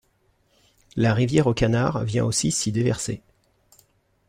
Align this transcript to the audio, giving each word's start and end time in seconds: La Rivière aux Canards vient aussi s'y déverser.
La 0.95 1.13
Rivière 1.13 1.45
aux 1.45 1.53
Canards 1.53 2.03
vient 2.05 2.25
aussi 2.25 2.51
s'y 2.51 2.71
déverser. 2.71 3.21